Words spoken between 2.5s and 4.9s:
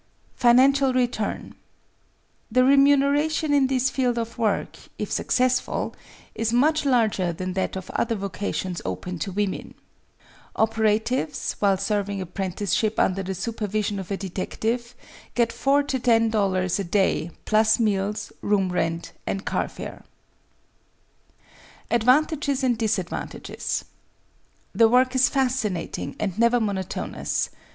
The remuneration in this field of work,